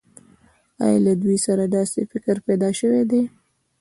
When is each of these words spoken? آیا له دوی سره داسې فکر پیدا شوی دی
آیا 0.83 0.99
له 1.05 1.13
دوی 1.21 1.37
سره 1.45 1.63
داسې 1.77 1.99
فکر 2.11 2.35
پیدا 2.47 2.69
شوی 2.79 3.03
دی 3.11 3.21